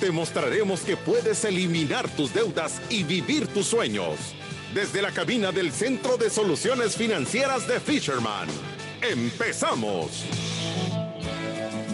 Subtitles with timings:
[0.00, 4.32] Te mostraremos que puedes eliminar tus deudas y vivir tus sueños.
[4.72, 8.46] Desde la cabina del Centro de Soluciones Financieras de Fisherman.
[9.02, 10.24] ¡Empezamos!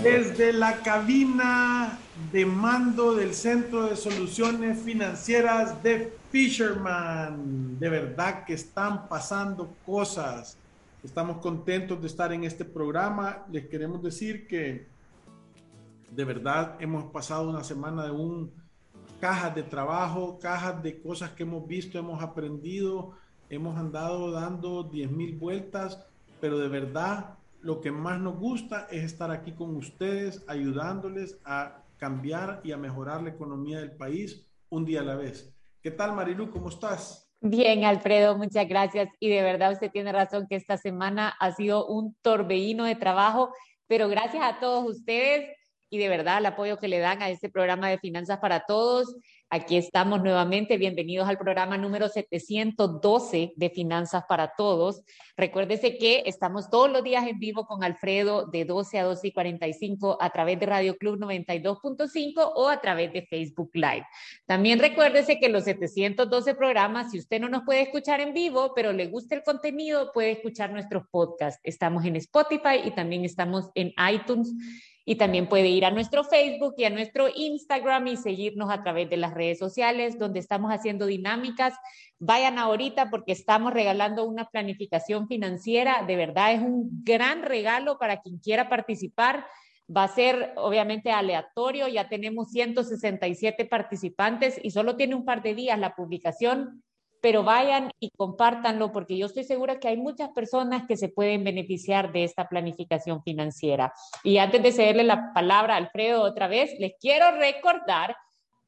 [0.02, 1.98] Desde la cabina
[2.30, 7.78] de mando del Centro de Soluciones Financieras de Fisherman.
[7.78, 10.58] De verdad que están pasando cosas.
[11.02, 13.46] Estamos contentos de estar en este programa.
[13.50, 14.92] Les queremos decir que
[16.14, 18.52] de verdad hemos pasado una semana de un
[19.20, 23.12] cajas de trabajo, cajas de cosas que hemos visto, hemos aprendido,
[23.48, 26.04] hemos andado dando 10 mil vueltas,
[26.40, 31.82] pero de verdad lo que más nos gusta es estar aquí con ustedes, ayudándoles a
[31.96, 35.52] cambiar y a mejorar la economía del país un día a la vez.
[35.80, 36.50] ¿Qué tal, Marilu?
[36.50, 37.32] ¿Cómo estás?
[37.40, 39.08] Bien, Alfredo, muchas gracias.
[39.18, 43.52] Y de verdad usted tiene razón que esta semana ha sido un torbellino de trabajo,
[43.86, 45.48] pero gracias a todos ustedes
[45.90, 49.14] y de verdad el apoyo que le dan a este programa de Finanzas para Todos.
[49.50, 50.78] Aquí estamos nuevamente.
[50.78, 55.02] Bienvenidos al programa número 712 de Finanzas para Todos.
[55.36, 59.32] Recuérdese que estamos todos los días en vivo con Alfredo de 12 a 12 y
[59.32, 64.06] 45 a través de Radio Club 92.5 o a través de Facebook Live.
[64.46, 68.92] También recuérdese que los 712 programas, si usted no nos puede escuchar en vivo, pero
[68.92, 71.60] le gusta el contenido, puede escuchar nuestros podcasts.
[71.62, 74.52] Estamos en Spotify y también estamos en iTunes
[75.04, 79.10] y también puede ir a nuestro Facebook y a nuestro Instagram y seguirnos a través
[79.10, 81.74] de las redes sociales donde estamos haciendo dinámicas.
[82.18, 86.04] Vayan ahorita porque estamos regalando una planificación financiera.
[86.06, 89.46] De verdad es un gran regalo para quien quiera participar.
[89.94, 91.86] Va a ser obviamente aleatorio.
[91.88, 96.82] Ya tenemos 167 participantes y solo tiene un par de días la publicación
[97.24, 101.42] pero vayan y compártanlo porque yo estoy segura que hay muchas personas que se pueden
[101.42, 103.94] beneficiar de esta planificación financiera.
[104.22, 108.14] Y antes de cederle la palabra a Alfredo otra vez, les quiero recordar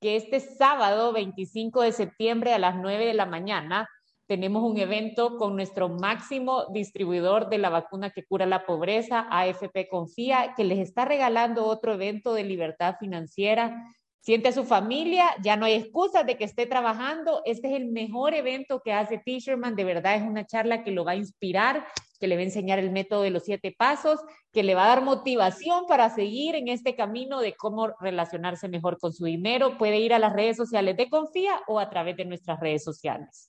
[0.00, 3.90] que este sábado 25 de septiembre a las 9 de la mañana
[4.26, 9.86] tenemos un evento con nuestro máximo distribuidor de la vacuna que cura la pobreza, AFP
[9.90, 13.84] Confía, que les está regalando otro evento de libertad financiera
[14.26, 17.42] siente a su familia, ya no hay excusas de que esté trabajando.
[17.44, 21.04] Este es el mejor evento que hace Fisherman, de verdad es una charla que lo
[21.04, 21.86] va a inspirar,
[22.18, 24.18] que le va a enseñar el método de los siete pasos,
[24.52, 28.98] que le va a dar motivación para seguir en este camino de cómo relacionarse mejor
[28.98, 29.78] con su dinero.
[29.78, 33.48] Puede ir a las redes sociales de Confía o a través de nuestras redes sociales.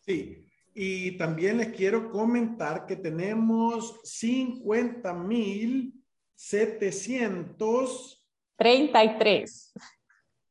[0.00, 5.94] Sí, y también les quiero comentar que tenemos 50 mil
[8.56, 9.72] 33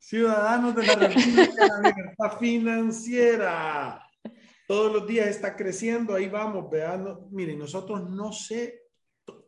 [0.08, 4.10] Ciudadanos de la República de la Libertad Financiera.
[4.66, 7.28] Todos los días está creciendo, ahí vamos, vean.
[7.30, 8.84] Miren, nosotros no sé,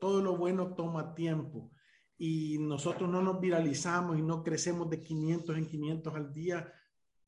[0.02, 1.72] todo lo bueno toma tiempo
[2.18, 6.74] y nosotros no nos viralizamos y no crecemos de 500 en 500 al día,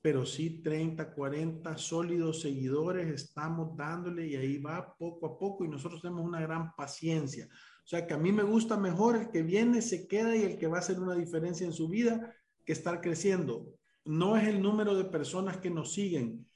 [0.01, 5.69] pero sí 30, 40 sólidos seguidores estamos dándole y ahí va poco a poco y
[5.69, 7.47] nosotros tenemos una gran paciencia.
[7.47, 10.57] O sea que a mí me gusta mejor el que viene, se queda y el
[10.57, 12.35] que va a hacer una diferencia en su vida
[12.73, 13.67] estar creciendo.
[14.05, 16.47] No es el número de personas que nos siguen,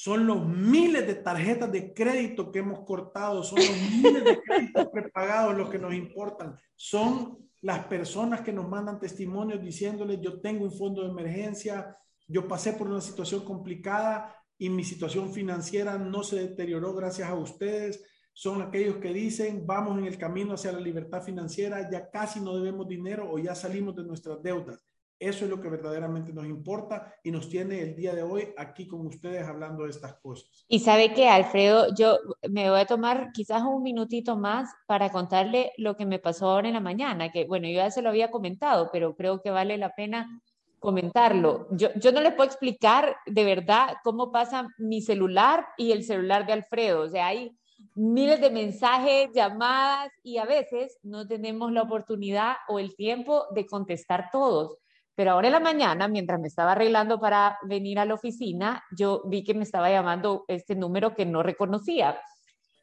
[0.00, 4.86] son los miles de tarjetas de crédito que hemos cortado, son los miles de créditos
[4.92, 10.64] prepagados los que nos importan, son las personas que nos mandan testimonios diciéndoles yo tengo
[10.64, 11.96] un fondo de emergencia,
[12.28, 17.34] yo pasé por una situación complicada y mi situación financiera no se deterioró gracias a
[17.34, 18.04] ustedes.
[18.32, 22.56] Son aquellos que dicen, vamos en el camino hacia la libertad financiera, ya casi no
[22.56, 24.87] debemos dinero o ya salimos de nuestras deudas.
[25.20, 28.86] Eso es lo que verdaderamente nos importa y nos tiene el día de hoy aquí
[28.86, 30.64] con ustedes hablando de estas cosas.
[30.68, 32.18] Y sabe que, Alfredo, yo
[32.48, 36.68] me voy a tomar quizás un minutito más para contarle lo que me pasó ahora
[36.68, 39.76] en la mañana, que bueno, yo ya se lo había comentado, pero creo que vale
[39.76, 40.40] la pena
[40.78, 41.66] comentarlo.
[41.72, 46.46] Yo, yo no les puedo explicar de verdad cómo pasa mi celular y el celular
[46.46, 47.02] de Alfredo.
[47.02, 47.56] O sea, hay
[47.94, 53.66] miles de mensajes, llamadas y a veces no tenemos la oportunidad o el tiempo de
[53.66, 54.78] contestar todos.
[55.18, 59.22] Pero ahora en la mañana, mientras me estaba arreglando para venir a la oficina, yo
[59.24, 62.20] vi que me estaba llamando este número que no reconocía.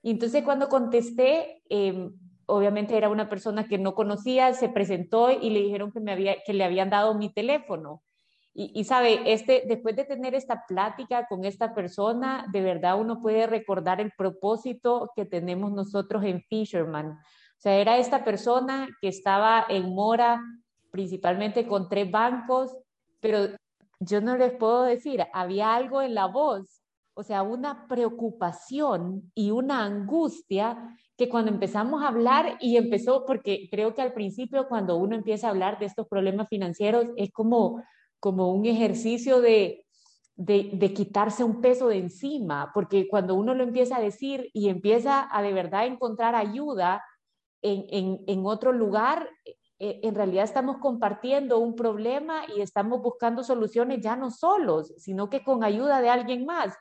[0.04, 2.12] Y entonces cuando contesté, em,
[2.46, 6.36] obviamente era una persona que no conocía, se presentó y le dijeron que, me había,
[6.46, 8.04] que le habían dado mi teléfono.
[8.54, 13.48] Y, sabe, este, después de tener esta plática con esta persona, de verdad uno puede
[13.48, 17.12] recordar el propósito que tenemos nosotros en Fisherman.
[17.12, 20.42] O sea, era esta persona que estaba en mora
[20.96, 22.72] principalmente con tres bancos,
[23.20, 23.50] pero
[24.00, 26.82] yo no les puedo decir, había algo en la voz,
[27.14, 33.68] o sea, una preocupación y una angustia que cuando empezamos a hablar y empezó, porque
[33.70, 37.84] creo que al principio cuando uno empieza a hablar de estos problemas financieros es como
[38.26, 39.86] como un ejercicio de,
[40.36, 45.28] de, quitarse un peso de encima, porque cuando uno lo empieza a decir y empieza
[45.30, 47.04] a de verdad encontrar ayuda
[47.62, 49.30] en, en, otro lugar,
[49.80, 55.44] en realidad estamos compartiendo un problema y estamos buscando soluciones ya no solos, sino que
[55.44, 56.74] con ayuda de alguien más.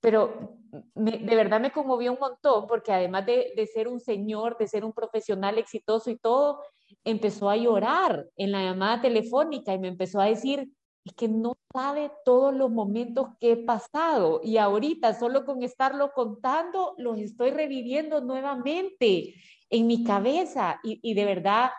[0.00, 0.56] Pero
[0.94, 4.84] de verdad me conmovió un montón porque además de, de, ser un señor, de ser
[4.84, 6.62] un profesional exitoso y todo,
[7.04, 10.72] empezó a llorar en la llamada telefónica y me empezó a decir,
[11.04, 16.12] es que no sabe todos los momentos que he pasado y ahorita solo con estarlo
[16.12, 19.34] contando los estoy reviviendo nuevamente
[19.70, 21.70] en mi cabeza y, y de verdad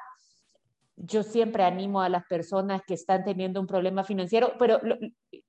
[1.03, 4.79] yo siempre animo a las personas que están teniendo un problema financiero, pero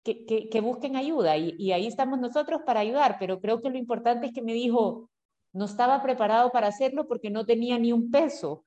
[0.02, 3.70] que, que, que, busquen ayuda y, y ahí estamos nosotros para ayudar, pero creo que
[3.70, 5.10] lo importante es que me dijo,
[5.52, 8.64] no estaba preparado para hacerlo porque no tenía ni un peso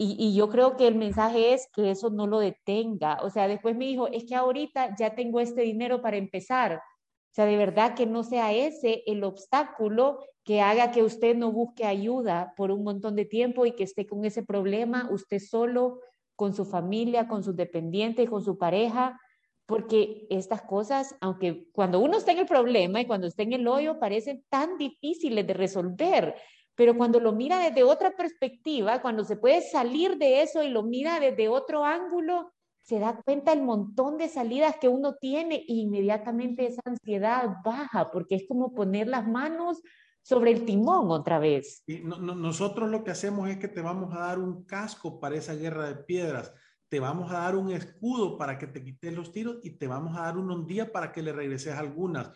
[0.00, 3.18] y, yo creo que el mensaje es que eso no lo detenga.
[3.22, 6.74] O sea, después me dijo, es que ahorita ya tengo este dinero para empezar.
[6.76, 11.50] O sea, de verdad que no sea ese el obstáculo que haga que usted no
[11.52, 16.00] busque ayuda por un montón de tiempo y que esté con ese problema usted solo,
[16.38, 19.20] con su familia, con sus dependientes, con su pareja,
[19.66, 23.66] porque estas cosas, aunque cuando uno está en el problema y cuando está en el
[23.66, 26.36] hoyo, parecen tan difíciles de resolver,
[26.76, 30.84] pero cuando lo mira desde otra perspectiva, cuando se puede salir de eso y lo
[30.84, 32.52] mira desde otro ángulo,
[32.82, 38.12] se da cuenta el montón de salidas que uno tiene e inmediatamente esa ansiedad baja,
[38.12, 39.82] porque es como poner las manos
[40.28, 41.82] sobre el timón otra vez.
[41.86, 45.54] Y nosotros lo que hacemos es que te vamos a dar un casco para esa
[45.54, 46.52] guerra de piedras,
[46.88, 50.16] te vamos a dar un escudo para que te quites los tiros y te vamos
[50.16, 52.30] a dar un ondía para que le regreses algunas,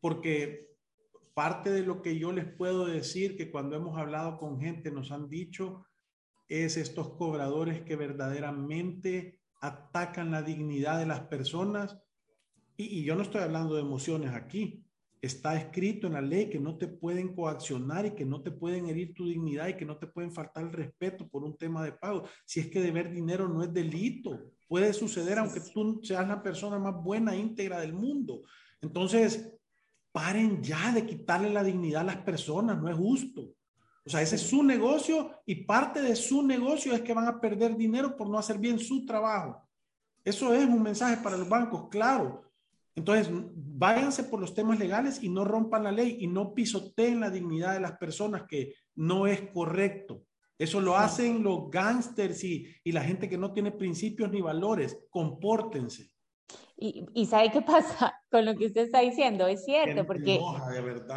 [0.00, 0.68] porque
[1.38, 5.12] Parte de lo que yo les puedo decir que cuando hemos hablado con gente nos
[5.12, 5.86] han dicho
[6.48, 11.96] es estos cobradores que verdaderamente atacan la dignidad de las personas.
[12.76, 14.84] Y, yo no estoy hablando de emociones aquí.
[15.20, 18.88] Está escrito en la ley que no te pueden coaccionar y que no te pueden
[18.88, 21.92] herir tu dignidad y que no te pueden faltar el respeto por un tema de
[21.92, 22.24] pago.
[22.44, 26.78] Si es que deber dinero no es delito, puede suceder aunque tú seas la persona
[26.78, 28.42] más buena, íntegra del mundo.
[28.80, 29.52] Entonces,
[30.12, 33.52] paren ya de quitarle la dignidad a las personas, no es justo.
[34.04, 37.40] O sea, ese es su negocio y parte de su negocio es que van a
[37.40, 39.68] perder dinero por no hacer bien su trabajo.
[40.24, 42.47] Eso es un mensaje para los bancos, claro.
[42.98, 47.30] Entonces, váyanse por los temas legales y no rompan la ley y no pisoteen la
[47.30, 50.24] dignidad de las personas, que no es correcto.
[50.58, 54.98] Eso lo hacen los gángsters y, y la gente que no tiene principios ni valores.
[55.10, 56.10] Compórtense.
[56.76, 59.46] Y, ¿sabe qué pasa con lo que usted está diciendo?
[59.46, 60.40] Es cierto, porque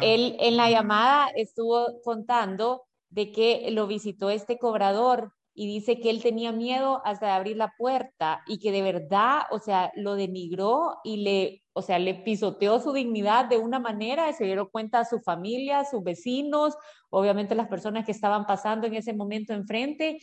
[0.00, 6.10] él en la llamada estuvo contando de que lo visitó este cobrador y dice que
[6.10, 10.14] él tenía miedo hasta de abrir la puerta y que de verdad, o sea, lo
[10.14, 15.00] denigró y le, o sea, le pisoteó su dignidad de una manera, se dieron cuenta
[15.00, 16.74] a su familia, sus vecinos,
[17.10, 20.18] obviamente las personas que estaban pasando en ese momento enfrente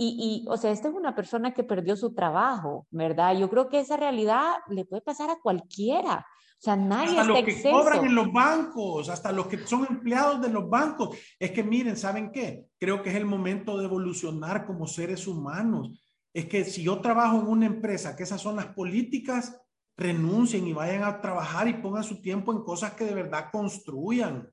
[0.00, 3.36] y, y, o sea, esta es una persona que perdió su trabajo, ¿verdad?
[3.36, 6.24] Yo creo que esa realidad le puede pasar a cualquiera.
[6.58, 10.42] O sea, nadie hasta los que cobran en los bancos, hasta los que son empleados
[10.42, 11.16] de los bancos.
[11.38, 12.64] Es que miren, ¿saben qué?
[12.80, 16.02] Creo que es el momento de evolucionar como seres humanos.
[16.34, 19.56] Es que si yo trabajo en una empresa, que esas son las políticas,
[19.96, 24.50] renuncien y vayan a trabajar y pongan su tiempo en cosas que de verdad construyan.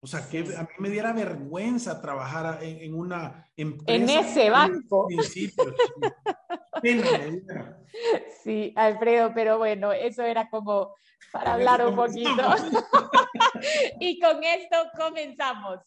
[0.00, 4.02] O sea, que a mí me diera vergüenza trabajar en, una empresa.
[4.02, 5.06] En ese banco.
[8.44, 10.94] sí, Alfredo, pero bueno, eso era como
[11.32, 12.30] para hablar un poquito.
[14.00, 15.80] y con esto comenzamos.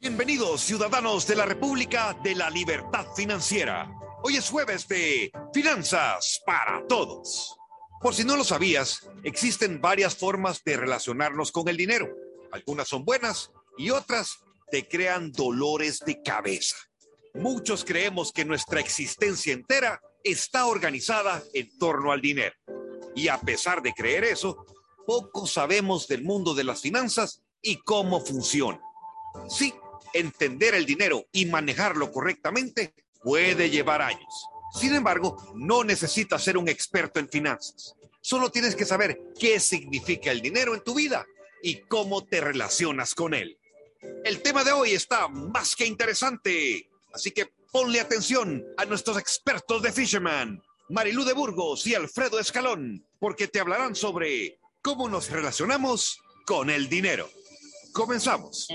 [0.00, 3.90] Bienvenidos, ciudadanos de la República de la Libertad Financiera.
[4.22, 7.56] Hoy es jueves de Finanzas para Todos.
[8.00, 12.06] Por si no lo sabías, existen varias formas de relacionarnos con el dinero
[12.54, 14.38] algunas son buenas y otras
[14.70, 16.76] te crean dolores de cabeza.
[17.34, 22.54] Muchos creemos que nuestra existencia entera está organizada en torno al dinero.
[23.14, 24.64] Y a pesar de creer eso,
[25.06, 28.80] poco sabemos del mundo de las finanzas y cómo funciona.
[29.48, 29.74] Sí,
[30.12, 34.46] entender el dinero y manejarlo correctamente puede llevar años.
[34.78, 37.94] Sin embargo, no necesitas ser un experto en finanzas.
[38.20, 41.26] Solo tienes que saber qué significa el dinero en tu vida
[41.62, 43.58] y cómo te relacionas con él.
[44.24, 49.80] El tema de hoy está más que interesante, así que ponle atención a nuestros expertos
[49.82, 56.18] de Fisherman, Marilú de Burgos y Alfredo Escalón, porque te hablarán sobre cómo nos relacionamos
[56.44, 57.30] con el dinero.
[57.92, 58.68] Comenzamos.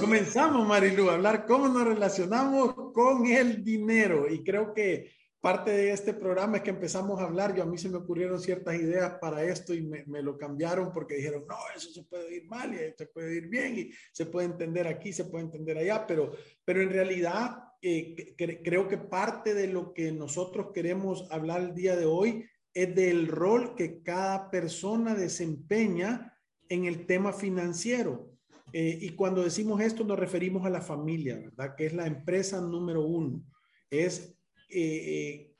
[0.00, 4.26] Comenzamos, Marilu, a hablar cómo nos relacionamos con el dinero.
[4.32, 5.12] Y creo que
[5.44, 7.54] parte de este programa es que empezamos a hablar.
[7.54, 11.16] Yo a mí se me ocurrieron ciertas ideas para esto y me, lo cambiaron porque
[11.16, 14.46] dijeron, no, eso se puede ir mal y se puede ir bien y se puede
[14.46, 16.06] entender aquí, se puede entender allá.
[16.06, 16.32] Pero,
[16.64, 18.34] pero en realidad eh,
[18.64, 23.28] creo que parte de lo que nosotros queremos hablar el día de hoy es del
[23.28, 26.38] rol que cada persona desempeña
[26.70, 28.30] en el tema financiero.
[28.72, 31.74] Eh, y cuando decimos esto nos referimos a la familia, ¿verdad?
[31.76, 33.44] Que es la empresa número uno.
[33.90, 34.34] Es
[34.68, 35.52] eh,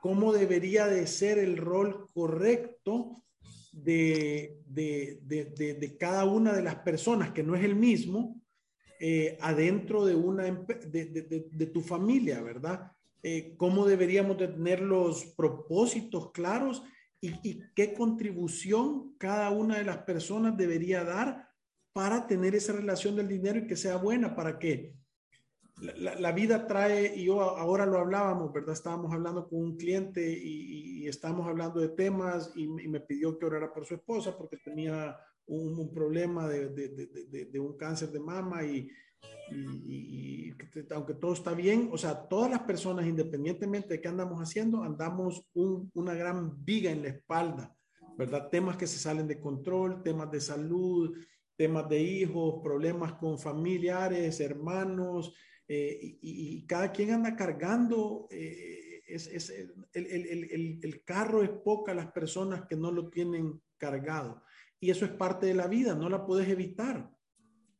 [0.00, 3.22] cómo debería de ser el rol correcto
[3.72, 8.40] de, de, de, de, cada una de las personas, que no es el mismo,
[8.98, 12.92] eh, adentro de, una, de, tu familia, ¿verdad?
[13.58, 16.82] cómo deberíamos de tener los propósitos claros
[17.20, 21.50] y, y qué contribución cada una de las personas debería dar
[21.92, 24.94] para tener esa relación del dinero y que sea buena, para que
[25.80, 28.74] la, vida trae, y yo ahora lo hablábamos, ¿verdad?
[28.74, 33.72] Estábamos hablando con un cliente y, estábamos hablando de temas y, me pidió que orara
[33.72, 38.88] por su esposa porque tenía un, problema de, de, de, un cáncer de mama y,
[39.50, 40.52] y,
[40.90, 45.42] aunque todo está bien, o sea, todas las personas, independientemente de qué andamos haciendo, andamos
[45.54, 47.74] un, una gran viga en la espalda,
[48.16, 48.48] ¿verdad?
[48.50, 51.16] Temas que se salen de control, temas de salud,
[51.56, 55.34] temas de hijos, problemas con familiares, hermanos,
[55.72, 61.50] eh, y, cada quien anda cargando, eh, es, es el, el, el, el, carro es
[61.50, 64.42] poca las personas que no lo tienen cargado.
[64.80, 67.08] Y eso es parte de la vida, no la puedes evitar.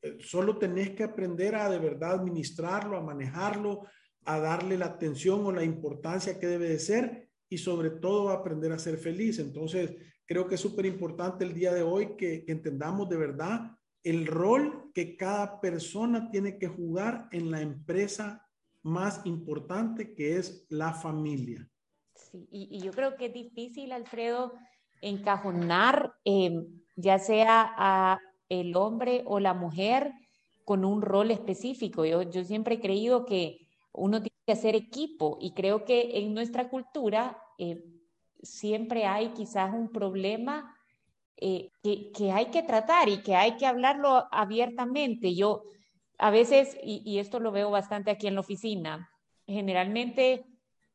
[0.02, 3.82] Eh, solo tenés que aprender a de verdad administrarlo, a manejarlo,
[4.24, 8.70] a darle la atención o la importancia que debe de ser y sobre todo aprender
[8.70, 9.40] a ser feliz.
[9.40, 13.72] Entonces, creo que es súper importante el día de hoy que, que, entendamos de verdad
[14.02, 18.46] el rol que cada persona tiene que jugar en la empresa
[18.82, 21.68] más importante que es la familia.
[22.14, 24.54] Sí, y, yo creo que es difícil, Alfredo,
[25.02, 26.66] encajonar eh,
[26.96, 30.12] ya sea a el hombre o la mujer
[30.64, 32.04] con un rol específico.
[32.04, 36.34] Yo, yo siempre he creído que uno tiene que hacer equipo y creo que en
[36.34, 37.82] nuestra cultura eh,
[38.42, 40.74] siempre hay quizás un problema
[41.40, 45.34] eh, que, hay que tratar y que hay que hablarlo abiertamente.
[45.34, 45.62] Yo
[46.18, 49.10] a veces, y, y esto lo veo bastante aquí en la oficina,
[49.46, 50.44] generalmente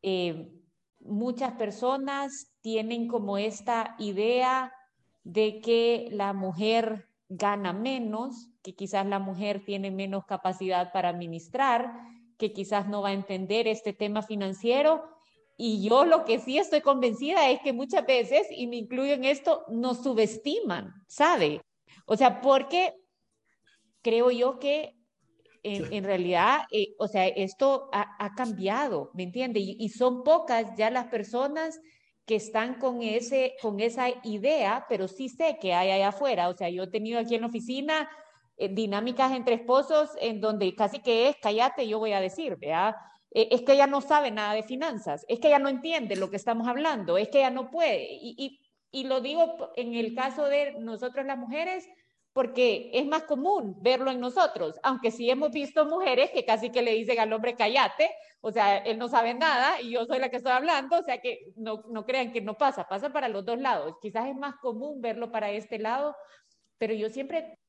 [0.02, 0.52] eh,
[1.00, 4.72] muchas personas tienen como esta idea
[5.24, 11.92] de que la mujer gana menos, que quizás la mujer tiene menos capacidad para administrar,
[12.38, 15.15] que quizás no va a entender este tema financiero
[15.58, 19.24] y yo lo que sí estoy convencida es que muchas veces, y me incluyo en
[19.24, 21.62] esto, nos subestiman, ¿sabe?
[22.06, 22.94] O sea, porque
[24.02, 24.96] creo yo que
[25.64, 29.60] en, en realidad, eh, o sea, esto ha, ha cambiado, ¿me entiende?
[29.60, 31.80] Y, y, son pocas ya las personas
[32.26, 36.50] que están con, ese, con esa idea, pero sí sé que hay allá afuera.
[36.50, 38.10] O sea, yo he tenido aquí en la oficina
[38.58, 42.96] eh, dinámicas entre esposos en donde casi que es, cállate, yo voy a decir, ¿verdad?
[43.36, 46.30] Eh, es que ella no sabe nada de finanzas, es que ella no entiende lo
[46.30, 48.08] que estamos hablando, es que ella no puede.
[48.10, 48.62] Y,
[49.04, 51.86] lo digo en el caso de nosotros las mujeres,
[52.32, 56.82] porque es más común verlo en nosotros, aunque sí hemos visto mujeres que casi que
[56.82, 60.30] le dicen al hombre cállate, o sea, él no sabe nada y yo soy la
[60.30, 63.44] que estoy hablando, o sea que no, no crean que no pasa, pasa para los
[63.44, 66.16] dos lados, quizás es más común verlo para este lado,
[66.78, 67.60] pero yo siempre,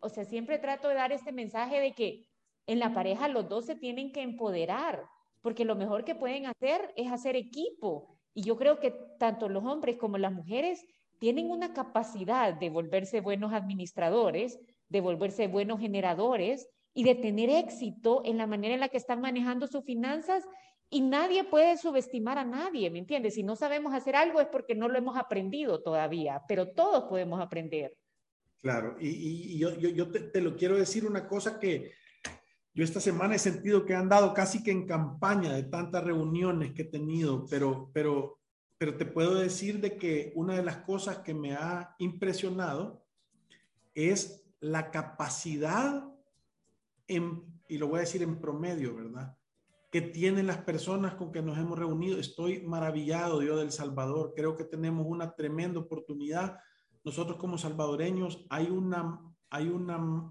[0.00, 2.26] o sea, siempre trato de dar este mensaje de que
[2.66, 5.06] en la pareja los dos se tienen que empoderar,
[5.42, 8.16] porque lo mejor que pueden hacer es hacer equipo.
[8.34, 10.84] Y yo creo que tanto los hombres como las mujeres
[11.18, 14.58] tienen una capacidad de volverse buenos administradores,
[14.88, 19.20] de volverse buenos generadores y de tener éxito en la manera en la que están
[19.20, 20.44] manejando sus finanzas.
[20.88, 23.34] Y nadie puede subestimar a nadie, ¿me entiendes?
[23.34, 27.40] Si no sabemos hacer algo es porque no lo hemos aprendido todavía, pero todos podemos
[27.40, 27.96] aprender.
[28.60, 31.92] Claro, y, yo, te, lo quiero decir una cosa que
[32.76, 36.74] yo esta semana he sentido que han dado casi que en campaña de tantas reuniones
[36.74, 38.38] que he tenido, pero, pero,
[38.76, 43.02] pero te puedo decir de que una de las cosas que me ha impresionado
[43.94, 46.06] es la capacidad,
[47.08, 49.34] en, y lo voy a decir en promedio, ¿verdad?
[49.90, 52.18] que tienen las personas con que nos hemos reunido.
[52.18, 54.34] Estoy maravillado yo del Salvador.
[54.36, 56.58] Creo que tenemos una tremenda oportunidad.
[57.02, 60.30] Nosotros como salvadoreños hay una, hay una,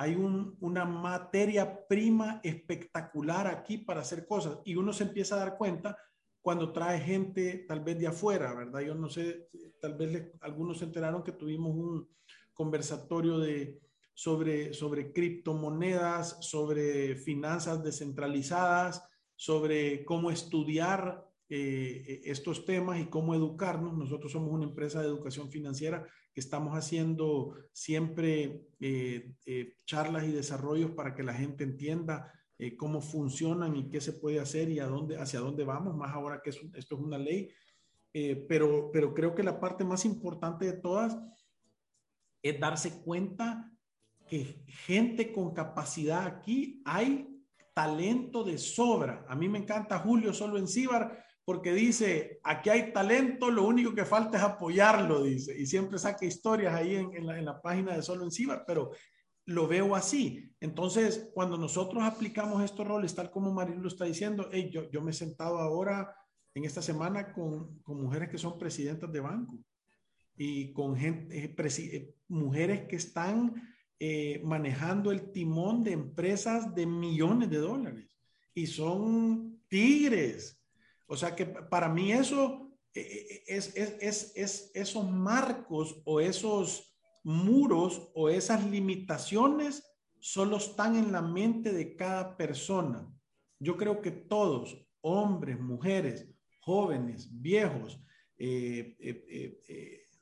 [0.00, 5.56] hay una materia prima espectacular aquí para hacer cosas y uno se empieza a dar
[5.56, 5.98] cuenta
[6.40, 8.80] cuando trae gente tal vez de afuera, ¿verdad?
[8.80, 9.48] Yo no sé,
[9.80, 12.08] tal vez algunos se enteraron que tuvimos un
[12.54, 13.80] conversatorio de,
[14.14, 19.02] sobre, sobre criptomonedas, sobre finanzas descentralizadas,
[19.34, 23.96] sobre cómo estudiar eh, estos temas y cómo educarnos.
[23.96, 30.32] Nosotros somos una empresa de educación financiera que estamos haciendo siempre eh, eh, charlas y
[30.32, 32.32] desarrollos para que la gente entienda
[32.76, 36.40] cómo funcionan y qué se puede hacer y a dónde, hacia dónde vamos, más ahora
[36.42, 37.48] que esto es una ley.
[38.48, 41.16] pero, pero creo que la parte más importante de todas
[42.42, 43.72] es darse cuenta
[44.28, 47.28] que gente con capacidad aquí hay
[47.72, 49.24] talento de sobra.
[49.28, 53.94] A mí me encanta Julio solo en Cibar porque dice, aquí hay talento, lo único
[53.94, 58.24] que falta es apoyarlo, dice, y siempre saca historias ahí en, la, página de solo
[58.24, 58.90] en Cibar, pero
[59.46, 60.52] lo veo así.
[60.60, 65.14] Entonces, cuando nosotros aplicamos estos roles, tal como Marilu está diciendo, yo, yo me he
[65.14, 66.14] sentado ahora
[66.52, 69.58] en esta semana con, con mujeres que son presidentas de banco
[70.36, 73.54] y con gente, eh, eh, mujeres que están
[73.98, 78.18] eh, manejando el timón de empresas de millones de dólares
[78.52, 80.57] y son tigres.
[81.08, 88.28] O sea que para mí eso es, es, es, esos marcos o esos muros o
[88.28, 89.84] esas limitaciones
[90.20, 93.10] solo están en la mente de cada persona.
[93.58, 96.28] Yo creo que todos, hombres, mujeres,
[96.60, 98.00] jóvenes, viejos,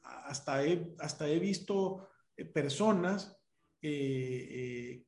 [0.02, 2.08] hasta, he, hasta he visto
[2.54, 3.36] personas
[3.82, 5.04] eh,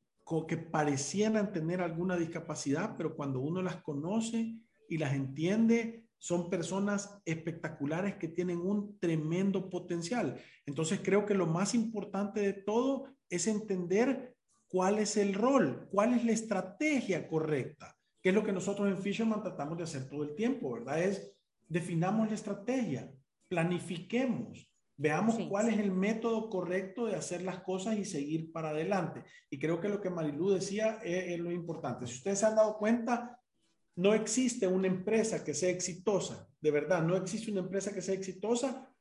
[0.46, 4.58] que parecieran tener alguna discapacidad, pero cuando uno las conoce
[4.88, 10.40] y las entiende, son personas espectaculares que tienen un tremendo potencial.
[10.66, 14.34] Entonces creo que lo más importante de todo es entender
[14.66, 18.98] cuál es el rol, cuál es la estrategia correcta, que es lo que nosotros en
[18.98, 21.02] Fisherman tratamos de hacer todo el tiempo, ¿verdad?
[21.02, 21.32] Es
[21.68, 23.12] definamos la estrategia,
[23.48, 24.68] planifiquemos,
[25.00, 29.22] Veamos cuál es el método correcto de hacer las cosas y seguir para adelante.
[29.48, 32.08] Y creo que lo que Marilú decía es, lo importante.
[32.08, 33.37] Si ustedes se han dado cuenta,
[33.98, 38.14] no existe una empresa que sea exitosa, de verdad, no existe una empresa que sea
[38.14, 38.94] exitosa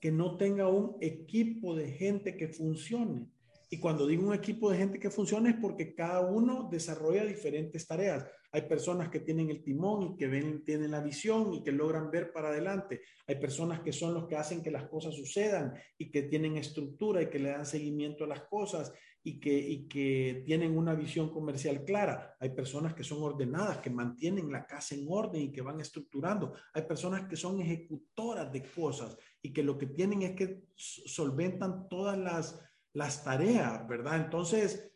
[0.00, 3.28] que no tenga un equipo de gente que funcione.
[3.68, 7.86] Y cuando digo un equipo de gente que funcione es porque cada uno desarrolla diferentes
[7.86, 8.26] tareas.
[8.50, 10.26] Hay personas que tienen el timón y que
[10.66, 13.02] tienen la visión y que logran ver para adelante.
[13.28, 17.22] Hay personas que son los que hacen que las cosas sucedan y que tienen estructura
[17.22, 21.30] y que le dan seguimiento a las cosas y que, y que tienen una visión
[21.30, 22.36] comercial clara.
[22.40, 26.54] Hay personas que son ordenadas, que mantienen la casa en orden y que van estructurando.
[26.72, 31.88] Hay personas que son ejecutoras de cosas y que lo que tienen es que solventan
[31.88, 32.60] todas las,
[32.94, 34.24] las tareas, ¿verdad?
[34.24, 34.90] Entonces,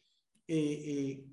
[0.46, 1.24] eh, eh,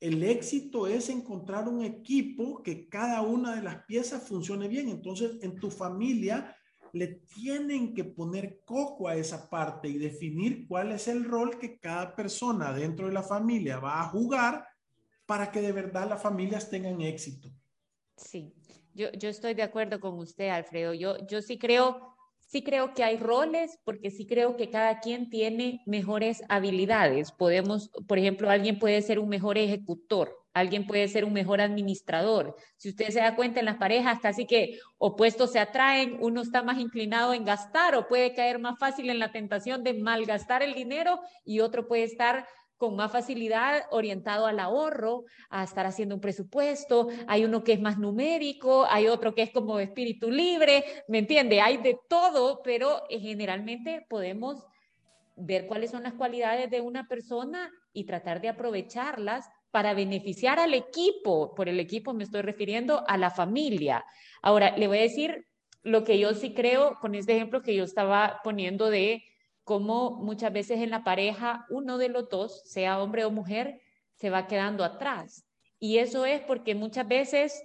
[0.00, 4.88] el éxito es encontrar un equipo que cada una de las piezas funcione bien.
[4.88, 6.56] Entonces, en tu familia
[6.92, 11.78] le tienen que poner coco a esa parte y definir cuál es el rol que
[11.78, 14.66] cada persona dentro de la familia va a jugar
[15.26, 17.50] para que de verdad las familias tengan éxito.
[18.16, 18.52] Sí,
[18.94, 20.92] yo, yo estoy de acuerdo con usted, Alfredo.
[20.94, 22.10] Yo, yo sí creo
[22.50, 27.30] sí creo que hay roles, porque sí creo que cada quien tiene mejores habilidades.
[27.30, 32.56] Podemos, por ejemplo, alguien puede ser un mejor ejecutor, alguien puede ser un mejor administrador.
[32.76, 36.62] Si usted se da cuenta en las parejas, casi que opuestos se atraen, uno está
[36.62, 40.74] más inclinado en gastar o puede caer más fácil en la tentación de malgastar el
[40.74, 42.46] dinero y otro puede estar
[42.80, 47.80] con más facilidad orientado al ahorro, a estar haciendo un presupuesto, hay uno que es
[47.80, 51.60] más numérico, hay otro que es como espíritu libre, ¿me entiende?
[51.60, 54.64] Hay de todo, pero eh, generalmente podemos
[55.36, 60.74] ver cuáles son las cualidades de una persona y tratar de aprovecharlas para beneficiar al
[60.74, 61.54] equipo.
[61.54, 64.04] Por el equipo me estoy refiriendo a la familia.
[64.42, 65.46] Ahora, le voy a decir
[65.82, 69.24] lo que yo sí creo con este ejemplo que yo estaba poniendo de
[69.64, 73.80] como muchas veces en la pareja uno de los dos, sea hombre o mujer,
[74.14, 75.46] se va quedando atrás.
[75.78, 77.62] Y eso es porque muchas veces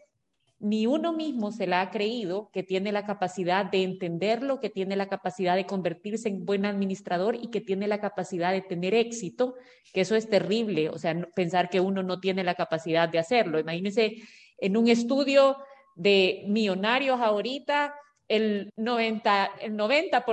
[0.60, 4.96] ni uno mismo se la ha creído que tiene la capacidad de entenderlo, que tiene
[4.96, 9.56] la capacidad de convertirse en buen administrador y que tiene la capacidad de tener éxito,
[9.94, 13.60] que eso es terrible, o sea, pensar que uno no tiene la capacidad de hacerlo.
[13.60, 14.16] Imagínense
[14.58, 15.58] en un estudio
[15.96, 17.94] de millonarios ahorita,
[18.28, 20.26] el 90%, el 90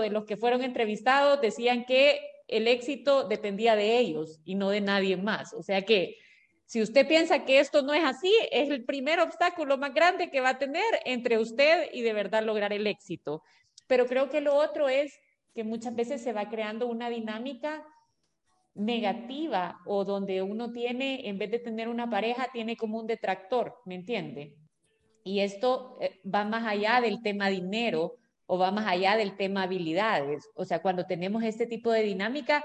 [0.00, 4.80] de los que fueron entrevistados decían que el éxito dependía de ellos y no de
[4.80, 5.52] nadie más.
[5.52, 6.16] O sea que
[6.66, 10.40] Si usted piensa que esto no es así, es el primer obstáculo más grande que
[10.40, 13.42] va a tener entre usted y de verdad lograr el éxito.
[13.86, 15.16] Pero creo que lo otro es
[15.54, 17.86] que muchas veces se va creando una dinámica
[18.74, 23.76] negativa o donde uno tiene, en vez de tener una pareja, tiene como un detractor,
[23.86, 24.54] ¿me entiende?
[25.24, 29.62] Y esto eh, va más allá del tema dinero o va más allá del tema
[29.62, 30.50] habilidades.
[30.54, 32.64] O sea, cuando tenemos este tipo de dinámica,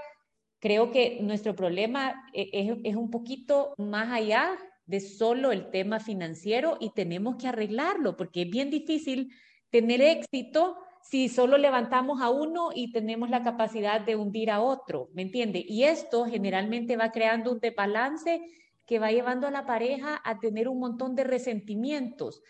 [0.62, 5.98] creo que nuestro problema eh, es, es un poquito más allá de solo el tema
[5.98, 9.32] financiero y tenemos que arreglarlo porque es bien difícil
[9.70, 15.08] tener éxito si solo levantamos a uno y tenemos la capacidad de hundir a otro,
[15.14, 15.64] ¿me entiende?
[15.66, 18.40] Y esto generalmente va creando un desbalance
[18.86, 22.40] que va llevando a la pareja a tener un montón de resentimientos.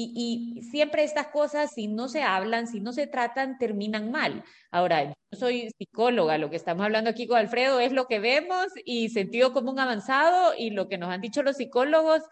[0.00, 4.44] Y, siempre estas cosas, si no se hablan, si no se tratan, terminan mal.
[4.70, 8.68] Ahora, yo soy psicóloga, lo que estamos hablando aquí con Alfredo es lo que vemos
[8.84, 12.22] y sentido común avanzado y lo que nos han dicho los psicólogos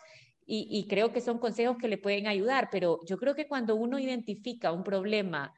[0.47, 3.75] y, y creo que son consejos que le pueden ayudar, pero yo creo que cuando
[3.75, 5.53] uno identifica un problema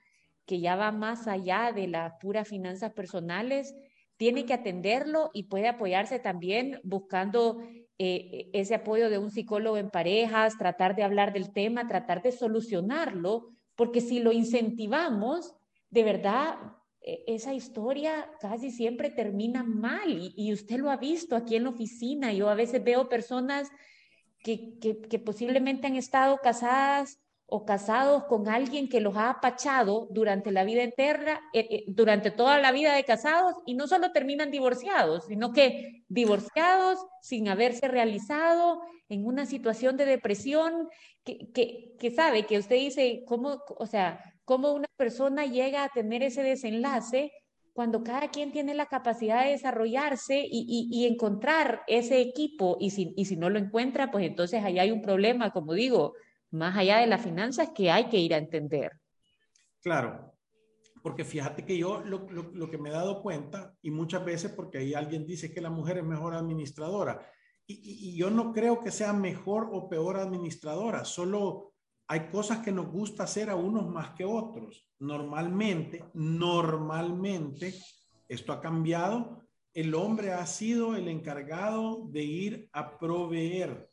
[0.46, 3.74] que ya va más allá de las puras finanzas personales,
[4.16, 7.60] tiene que atenderlo y puede apoyarse también buscando
[7.98, 12.32] eh, ese apoyo de un psicólogo en parejas, tratar de hablar del tema, tratar de
[12.32, 15.56] solucionarlo, porque si lo incentivamos,
[15.90, 16.58] de verdad,
[17.00, 21.70] e, esa historia casi siempre termina mal y, usted lo ha visto aquí en la
[21.70, 22.32] oficina.
[22.32, 23.68] Yo a veces veo personas
[24.44, 27.18] que posiblemente han estado casadas
[27.50, 32.30] o casados con alguien que los ha apachado durante la vida entera, eh, eh, durante
[32.30, 37.88] toda la vida de casados, y no solo terminan divorciados, sino que divorciados sin haberse
[37.88, 40.88] realizado en una situación de depresión,
[41.24, 45.88] que, que, que sabe, que usted dice, ¿cómo, o sea, cómo una persona llega a
[45.88, 47.32] tener ese desenlace
[47.72, 52.90] cuando cada quien tiene la capacidad de desarrollarse y, y, y encontrar ese equipo, y
[52.90, 56.12] si, y si no lo encuentra, pues entonces ahí hay un problema, como digo,
[56.50, 58.92] más allá de las finanzas que hay que ir a entender.
[59.82, 60.34] Claro,
[61.02, 64.78] porque fíjate que yo lo, lo, que me he dado cuenta, y muchas veces porque
[64.78, 67.30] ahí alguien dice que la mujer es mejor administradora,
[67.66, 71.74] y, y, y, yo no creo que sea mejor o peor administradora, solo
[72.06, 74.88] hay cosas que nos gusta hacer a unos más que otros.
[74.98, 77.74] Normalmente, normalmente,
[78.26, 83.87] esto ha cambiado, el hombre ha sido el encargado de ir a proveer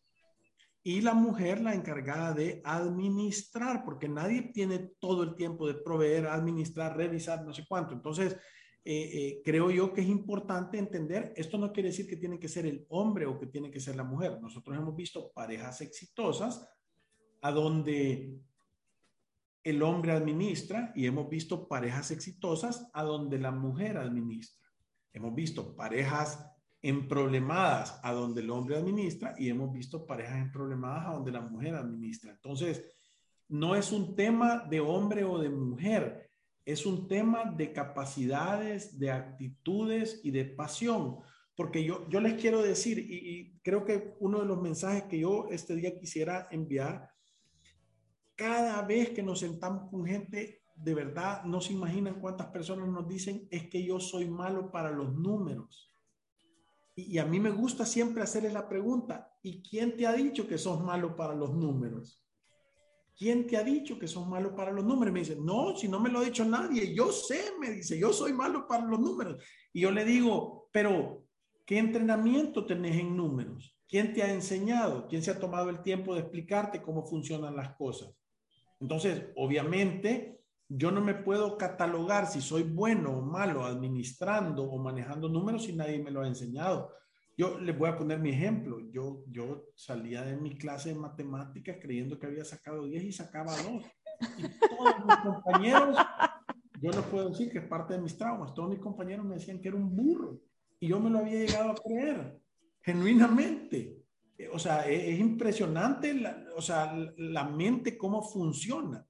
[0.87, 6.27] y la mujer la encargada de administrar, porque nadie tiene todo el tiempo de proveer,
[6.27, 7.95] administrar, revisar, no sé cuánto.
[7.95, 8.33] Entonces,
[8.83, 12.47] eh, eh, creo yo que es importante entender, esto no quiere decir que tiene que
[12.47, 14.39] ser el hombre o que tiene que ser la mujer.
[14.39, 16.69] Nosotros hemos visto parejas exitosas
[17.41, 18.37] a donde
[19.63, 24.69] el hombre administra y hemos visto parejas exitosas a donde la mujer administra.
[25.13, 26.45] Hemos visto parejas
[26.81, 31.31] en problemadas a donde el hombre administra y hemos visto parejas en problemadas a donde
[31.31, 32.31] la mujer administra.
[32.31, 32.85] Entonces,
[33.47, 36.29] no es un tema de hombre o de mujer,
[36.63, 41.17] es un tema de capacidades, de actitudes y de pasión.
[41.55, 45.19] Porque yo, yo les quiero decir, y, y creo que uno de los mensajes que
[45.19, 47.09] yo este día quisiera enviar,
[48.35, 53.07] cada vez que nos sentamos con gente, de verdad, no se imaginan cuántas personas nos
[53.07, 55.94] dicen, es que yo soy malo para los números
[56.95, 60.57] y, a mí me gusta siempre hacerles la pregunta, ¿y quién te ha dicho que
[60.57, 62.21] sos malo para los números?
[63.17, 65.13] ¿Quién te ha dicho que sos malo para los números?
[65.13, 68.11] Me dice, no, si no me lo ha dicho nadie, yo sé, me dice, yo
[68.13, 69.43] soy malo para los números.
[69.73, 71.23] Y yo le digo, pero,
[71.65, 73.77] ¿qué entrenamiento tenés en números?
[73.87, 75.07] ¿Quién te ha enseñado?
[75.07, 78.13] ¿Quién se ha tomado el tiempo de explicarte cómo funcionan las cosas?
[78.79, 85.29] Entonces, obviamente, yo no me puedo catalogar si soy bueno o malo administrando o manejando
[85.29, 86.91] números si nadie me lo ha enseñado.
[87.37, 88.79] Yo les voy a poner mi ejemplo.
[88.91, 93.51] Yo, yo salía de mi clase de matemáticas creyendo que había sacado 10 y sacaba
[93.51, 93.83] 2.
[94.37, 95.97] Y todos mis compañeros,
[96.81, 99.59] yo no puedo decir que es parte de mis traumas, todos mis compañeros me decían
[99.59, 100.39] que era un burro
[100.79, 102.39] y yo me lo había llegado a creer,
[102.81, 104.01] genuinamente.
[104.53, 109.05] O sea, es, es impresionante, la, o sea, la mente cómo funciona.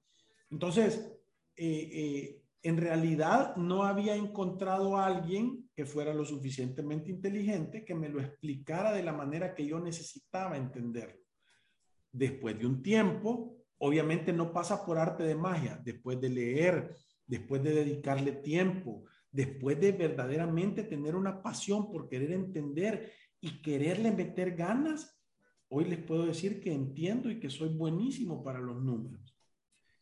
[0.50, 1.15] Entonces,
[1.58, 7.94] eh, eh, en realidad no había encontrado a alguien que fuera lo suficientemente inteligente que
[7.94, 11.22] me lo explicara de la manera que yo necesitaba entenderlo.
[12.12, 16.96] Después de un tiempo, obviamente no pasa por arte de magia, después de leer,
[17.28, 24.12] después de dedicarle tiempo, después de verdaderamente tener una pasión por querer entender y quererle
[24.12, 25.22] meter ganas,
[25.70, 29.35] hoy les puedo decir que entiendo y que soy buenísimo para los números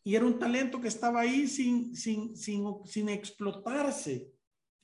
[0.04, 4.30] y era un talento que estaba ahí sin, sin, sin, sin explotarse.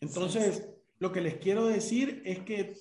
[0.01, 0.67] Entonces,
[0.99, 2.75] lo que les quiero decir es que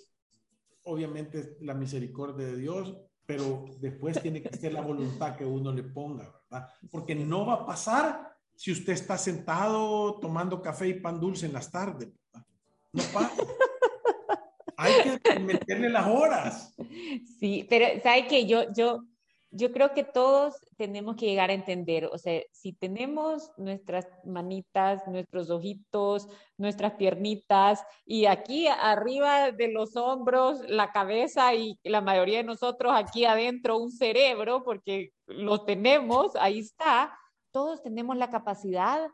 [0.84, 5.84] obviamente la misericordia de Dios, pero después tiene que ser la voluntad que uno le
[5.84, 6.70] ponga, ¿verdad?
[6.90, 11.54] Porque no va a pasar si usted está sentado tomando café y pan dulce en
[11.54, 12.48] las tardes, ¿verdad?
[12.94, 13.44] No pasa.
[14.78, 16.74] Hay que meterle las horas.
[17.38, 19.04] Sí, pero sabe que yo, yo,
[19.52, 25.08] yo creo que todos tenemos que llegar a entender, o sea, si tenemos nuestras manitas,
[25.08, 32.38] nuestros ojitos, nuestras piernitas y aquí arriba de los hombros la cabeza y la mayoría
[32.38, 37.18] de nosotros aquí adentro un cerebro, porque lo tenemos, ahí está,
[37.52, 39.10] todos tenemos la capacidad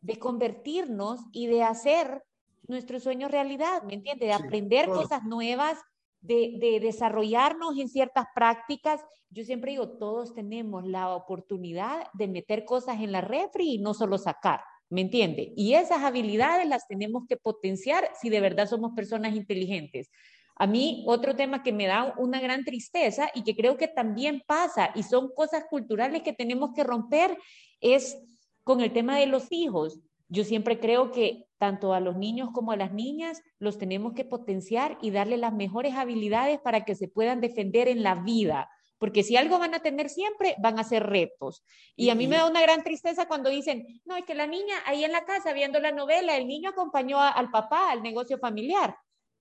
[0.00, 2.22] de convertirnos y de hacer
[2.68, 4.28] nuestro sueño realidad, ¿me entiendes?
[4.28, 5.78] De aprender cosas nuevas,
[6.20, 9.00] de, desarrollarnos en ciertas prácticas.
[9.30, 13.94] Yo siempre digo, todos tenemos la oportunidad de meter cosas en la refri y no
[13.94, 15.52] solo sacar, ¿me entiende?
[15.56, 20.10] Y esas habilidades las tenemos que potenciar si de verdad somos personas inteligentes.
[20.56, 24.42] A mí, otro tema que me da una gran tristeza y que creo que también
[24.46, 27.38] pasa y son cosas culturales que tenemos que romper
[27.80, 28.18] es
[28.62, 30.00] con el tema de los hijos.
[30.30, 34.24] Yo siempre creo que tanto a los niños como a las niñas, los tenemos que
[34.24, 38.70] potenciar y darle las mejores habilidades para que se puedan defender en la vida.
[38.96, 41.62] Porque si algo van a tener siempre, van a ser retos.
[41.96, 44.74] Y a mí me da una gran tristeza cuando dicen, no, es que la niña
[44.86, 48.96] ahí en la casa viendo la novela, el niño acompañó al papá al negocio familiar.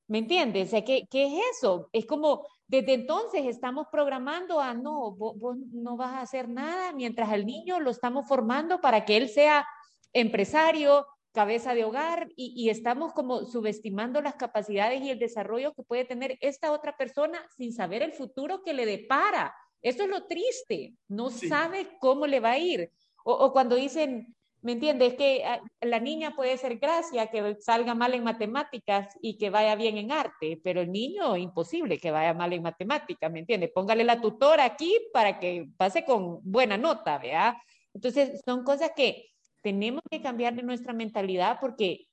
[0.07, 0.69] ¿Me entiendes?
[0.69, 1.87] O sea, ¿qué, ¿qué, es eso?
[1.93, 7.29] Es como, desde entonces estamos programando a, no, vos, no vas a hacer nada, mientras
[7.29, 9.65] al niño lo estamos formando para que él sea
[10.13, 16.05] empresario, cabeza de hogar y, estamos como subestimando las capacidades y el desarrollo que puede
[16.05, 19.55] tener esta otra persona sin saber el futuro que le depara.
[19.81, 22.91] Eso es lo triste, no sabe cómo le va a ir.
[23.23, 25.13] O, cuando dicen, ¿me entiendes?
[25.13, 29.75] Que ah, la niña puede ser gracia, que salga mal en matemáticas y que vaya
[29.75, 33.71] bien en arte, pero el niño imposible que vaya mal en matemáticas, ¿me entiendes?
[33.73, 37.61] Póngale la tutora aquí para que pase con buena nota, ¿vea?
[37.93, 39.29] Entonces, son cosas que
[39.61, 42.07] tenemos que cambiar de nuestra mentalidad porque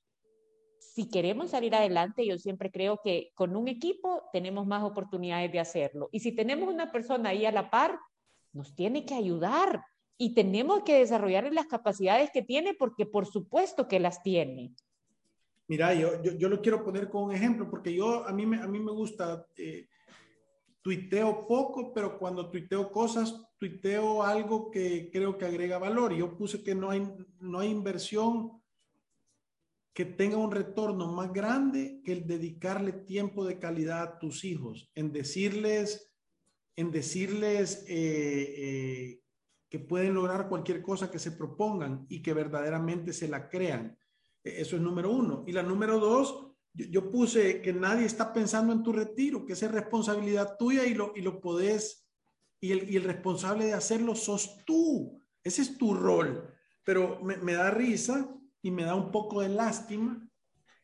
[0.79, 5.59] si queremos salir adelante, yo siempre creo que con un equipo tenemos más oportunidades de
[5.59, 6.09] hacerlo.
[6.11, 7.99] Y si tenemos una persona ahí a la par,
[8.53, 9.83] nos tiene que ayudar
[10.17, 14.73] y tenemos que desarrollar las capacidades que tiene porque por supuesto que las tiene.
[15.67, 18.67] Mira, yo, yo, lo quiero poner como un ejemplo porque yo, a mí me, a
[18.67, 19.87] mí me gusta, eh,
[20.87, 26.13] tuiteo poco, pero cuando tuiteo cosas, tuiteo algo que creo que agrega valor.
[26.13, 27.05] Yo puse que no hay,
[27.41, 28.53] no hay inversión
[29.93, 34.89] que tenga un retorno más grande que el dedicarle tiempo de calidad a tus hijos,
[34.95, 36.09] en decirles,
[36.77, 39.21] en decirles eh, eh,
[39.67, 43.97] que pueden lograr cualquier cosa que se propongan y que verdaderamente se la crean.
[44.41, 45.43] E, eso es número uno.
[45.47, 46.46] Y la número dos,
[46.77, 50.93] yo, puse que nadie está pensando en tu retiro, que esa es responsabilidad tuya y
[50.93, 52.07] lo, y lo podés
[52.59, 55.21] y el, responsable de hacerlo sos tú.
[55.43, 56.53] Ese es tu rol.
[56.83, 60.27] Pero me, da risa y me da un poco de lástima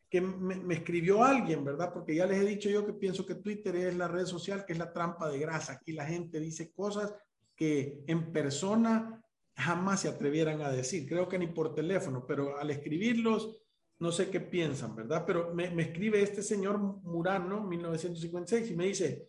[0.08, 1.92] que me, escribió alguien, ¿verdad?
[1.92, 4.74] Porque ya les he dicho yo que pienso que Twitter es la red social que
[4.74, 5.74] es la trampa de grasa.
[5.74, 7.12] Aquí la gente dice cosas
[7.56, 9.20] que en persona
[9.56, 11.08] jamás se atrevieran a decir.
[11.08, 13.63] Creo que ni por teléfono, pero al escribirlos,
[13.98, 15.24] no sé qué piensan, ¿verdad?
[15.26, 19.28] Pero me, escribe este señor Murano, 1956, y me dice,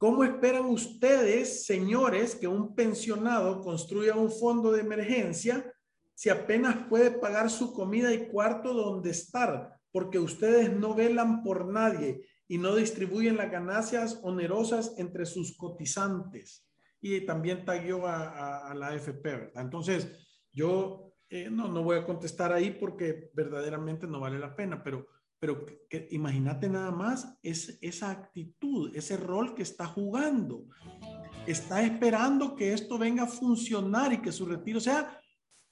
[0.00, 5.74] ¿Cómo esperan ustedes, señores, que un pensionado construya un fondo de emergencia
[6.14, 9.74] si apenas puede pagar su comida y cuarto donde estar?
[9.92, 16.66] Porque ustedes no velan por nadie y no distribuyen las ganancias onerosas entre sus cotizantes.
[17.02, 19.62] Y también tagueó a, la AFP, ¿verdad?
[19.62, 20.08] Entonces,
[20.50, 25.06] yo eh, no, no voy a contestar ahí porque verdaderamente no vale la pena, pero
[25.40, 25.64] pero
[26.10, 30.66] imagínate nada más es, esa actitud, ese rol que está jugando.
[31.46, 35.18] Está esperando que esto venga a funcionar y que su retiro sea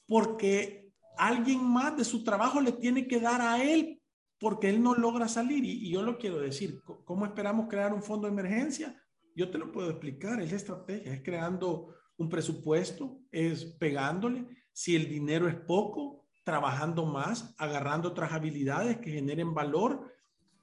[0.07, 4.01] porque alguien más de su trabajo le tiene que dar a él
[4.41, 5.63] porque él no logra salir.
[5.67, 8.99] Y, yo lo quiero decir, ¿cómo esperamos crear un fondo de emergencia?
[9.37, 14.47] Yo te lo puedo explicar, es la estrategia, es creando un presupuesto, es pegándole.
[14.79, 20.15] Si el dinero es poco, trabajando más, agarrando otras habilidades que generen valor,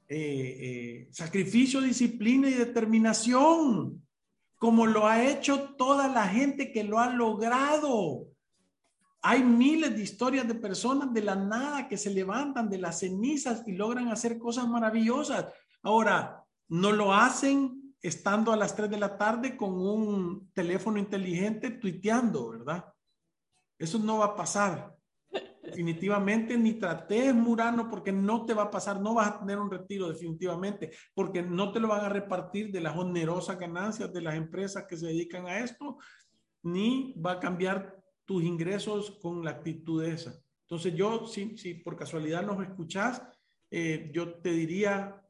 [0.08, 4.08] eh, eh, sacrificio, disciplina y determinación,
[4.56, 8.30] como lo ha hecho toda la gente que lo ha logrado.
[9.22, 13.68] Hay miles de historias de personas de la nada que se levantan de las cenizas
[13.68, 15.48] y logran hacer cosas maravillosas.
[15.84, 21.70] Ahora, no lo hacen estando a las 3 de la tarde con un teléfono inteligente
[21.72, 22.95] tuiteando, ¿verdad?
[23.78, 24.96] Eso no va a pasar.
[25.62, 29.70] definitivamente ni trates Murano porque no te va a pasar, no vas a tener un
[29.70, 34.36] retiro definitivamente, porque no te lo van a repartir de las onerosas ganancias de las
[34.36, 35.98] empresas que se dedican a esto,
[36.64, 40.40] ni va a cambiar tus ingresos con la actitud esa.
[40.62, 43.22] Entonces yo, si, si por casualidad nos escuchás,
[43.70, 45.22] eh, yo te diría,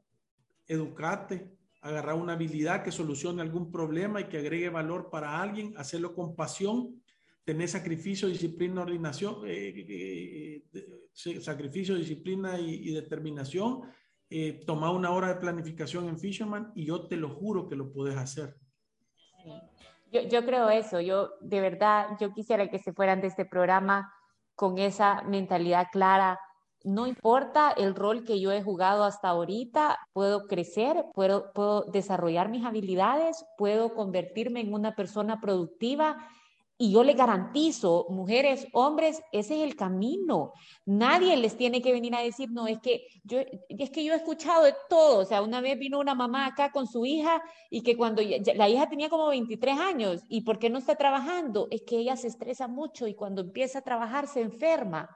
[0.66, 6.14] educate, agarrar una habilidad que solucione algún problema y que agregue valor para alguien, hacerlo
[6.14, 7.02] con pasión,
[7.46, 13.82] tener sacrificio, disciplina, ordinación, eh, eh, eh, sacrificio, disciplina y, determinación,
[14.66, 18.16] tomar una hora de planificación en Fisherman y yo te lo juro que lo puedes
[18.16, 18.56] hacer.
[20.10, 24.12] Yo, creo eso, yo de verdad, yo quisiera que se fueran de este programa
[24.56, 26.40] con esa mentalidad clara,
[26.82, 32.64] no importa el rol que yo he jugado hasta ahorita, puedo crecer, puedo desarrollar mis
[32.64, 36.16] habilidades, puedo convertirme en una persona productiva
[36.78, 40.52] y yo le garantizo, mujeres, hombres, ese es el camino.
[40.84, 44.16] Nadie les tiene que venir a decir, no, es que yo, es que yo he
[44.16, 45.20] escuchado de todo.
[45.20, 48.68] O sea, una vez vino una mamá acá con su hija y que cuando la
[48.68, 51.66] hija tenía como 23 años, ¿y por qué no está trabajando?
[51.70, 55.08] Es que ella se estresa mucho y cuando empieza a trabajar se enferma.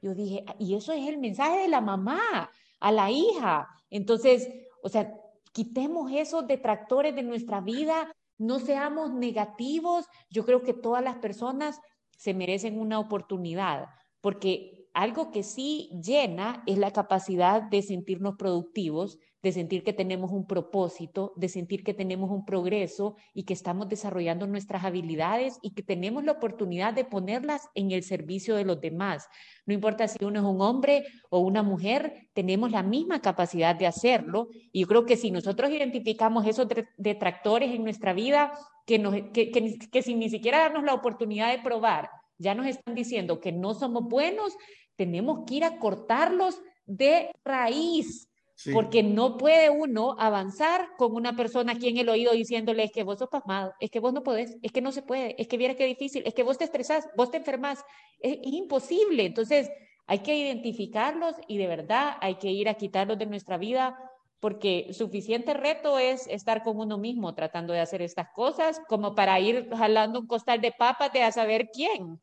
[0.00, 3.68] Yo dije, ah, y eso es el mensaje de la mamá a la hija.
[3.90, 4.48] Entonces,
[4.82, 5.14] o sea,
[5.52, 10.06] quitemos esos detractores de nuestra vida, no seamos negativos.
[10.30, 11.80] Yo creo que todas las personas
[12.16, 13.86] se merecen una oportunidad,
[14.20, 20.32] porque algo que sí llena es la capacidad de sentirnos productivos, de sentir que tenemos
[20.32, 25.74] un propósito, de sentir que tenemos un progreso y que estamos desarrollando nuestras habilidades y
[25.74, 29.28] que tenemos la oportunidad de ponerlas en el servicio de los demás.
[29.66, 33.86] No importa si uno es un hombre o una mujer, tenemos la misma capacidad de
[33.86, 34.48] hacerlo.
[34.72, 38.50] Y yo creo que si nosotros identificamos esos detractores en nuestra vida,
[38.86, 42.66] que, nos, que, que, que sin ni siquiera darnos la oportunidad de probar, ya nos
[42.66, 44.56] están diciendo que no somos buenos,
[44.96, 48.30] tenemos que ir a cortarlos de raíz
[48.72, 53.02] porque no puede uno avanzar con una persona aquí en el oído diciéndole es que
[53.02, 55.56] vos sos pasmado, es que vos no podés, es que no se puede, es que
[55.56, 57.84] viera qué difícil, es que vos te estresás, vos te enfermas,
[58.20, 59.26] es, imposible.
[59.26, 59.70] Entonces
[60.06, 63.98] hay que identificarlos y de verdad hay que ir a quitarlos de nuestra vida
[64.40, 69.40] porque suficiente reto es estar con uno mismo tratando de hacer estas cosas como para
[69.40, 72.20] ir jalando un costal de papas de a saber quién.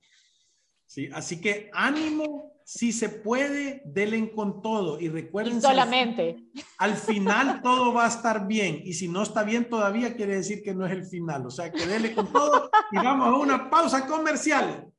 [0.91, 5.61] Sí, así que ánimo, si se puede, denle con todo y recuerden.
[5.61, 6.35] Solamente.
[6.79, 10.61] Al, final todo va a estar bien y si no está bien todavía quiere decir
[10.61, 11.45] que no es el final.
[11.45, 14.91] O sea, que denle con todo y vamos a una pausa comercial.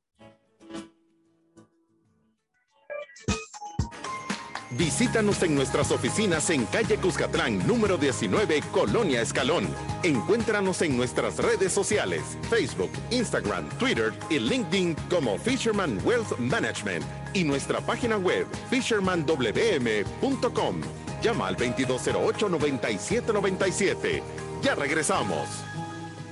[4.77, 9.67] Visítanos en nuestras oficinas en calle Cuscatlán, número 19, Colonia Escalón.
[10.01, 17.43] Encuéntranos en nuestras redes sociales, Facebook, Instagram, Twitter y LinkedIn como Fisherman Wealth Management y
[17.43, 20.81] nuestra página web fishermanwm.com.
[21.21, 24.23] Llama al 2208-9797.
[24.63, 25.47] Ya regresamos.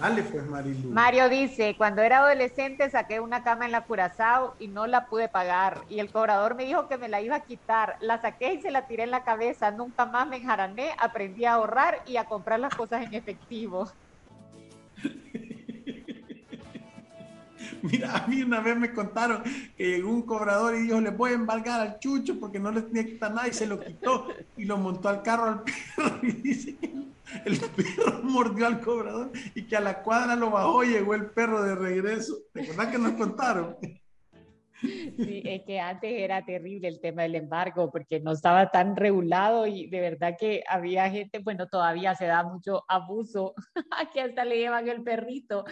[0.00, 0.90] Dale pues, Marilu.
[0.90, 5.28] Mario dice, cuando era adolescente saqué una cama en la Curazao y no la pude
[5.28, 5.82] pagar.
[5.90, 7.96] Y el cobrador me dijo que me la iba a quitar.
[8.00, 9.70] La saqué y se la tiré en la cabeza.
[9.70, 10.90] Nunca más me enjarané.
[10.98, 13.90] Aprendí a ahorrar y a comprar las cosas en efectivo.
[17.82, 19.42] Mira, a mí una vez me contaron
[19.76, 22.82] que llegó un cobrador y dijo, le voy a embargar al chucho porque no le
[22.82, 25.62] tenía que quitar nada y se lo quitó y lo montó al carro al
[25.96, 26.92] perro y dice que
[27.44, 31.26] el perro mordió al cobrador y que a la cuadra lo bajó y llegó el
[31.26, 32.36] perro de regreso.
[32.52, 33.76] ¿Te acuerdas que nos contaron?
[34.80, 39.66] Sí, es que antes era terrible el tema del embargo porque no estaba tan regulado
[39.66, 43.54] y de verdad que había gente, bueno, todavía se da mucho abuso,
[44.14, 45.64] que hasta le llevan el perrito.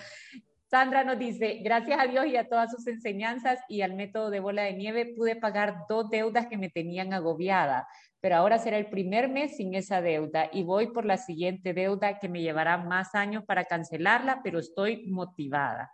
[0.70, 4.40] Sandra nos dice, gracias a Dios y a todas sus enseñanzas y al método de
[4.40, 7.88] bola de nieve pude pagar dos deudas que me tenían agobiada,
[8.20, 12.18] pero ahora será el primer mes sin esa deuda y voy por la siguiente deuda
[12.18, 15.90] que me llevará más años para cancelarla, pero estoy motivada.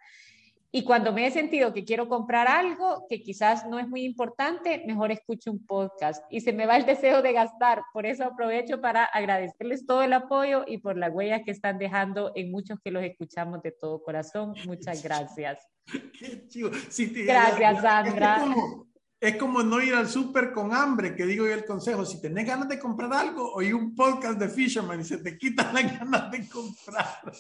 [0.77, 4.83] Y cuando me he sentido que quiero comprar algo que quizás no es muy importante,
[4.89, 7.83] mejor escucho un podcast y se me va el deseo de gastar.
[7.93, 12.33] Por eso aprovecho para agradecerles todo el apoyo y por las huellas que están dejando
[12.35, 14.53] en muchos que los escuchamos de todo corazón.
[14.67, 15.65] Muchas gracias.
[16.19, 16.73] Qué chido.
[16.91, 18.35] Sí, te- Gracias, Sandra.
[18.39, 18.87] Es como,
[19.21, 22.05] es como no ir al súper con hambre, que digo yo el consejo.
[22.05, 25.73] Si tenés ganas de comprar algo, oí un podcast de Fisherman y se te quitan
[25.73, 27.21] las ganas de comprar.